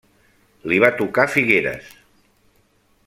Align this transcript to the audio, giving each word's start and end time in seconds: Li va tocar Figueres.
Li 0.71 0.79
va 0.83 0.89
tocar 1.01 1.27
Figueres. 1.35 1.93